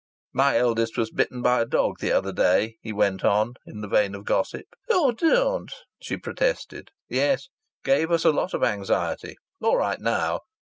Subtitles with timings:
[0.33, 3.87] "My eldest was bitten by a dog the other day," he went on, in the
[3.87, 4.65] vein of gossip.
[4.89, 6.89] "Oh, don't!" she protested.
[7.07, 7.49] "Yes.
[7.83, 9.35] Gave us a lot of anxiety.
[9.61, 10.39] All right now!